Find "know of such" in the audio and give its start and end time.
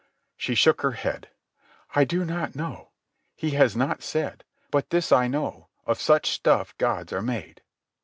5.27-6.27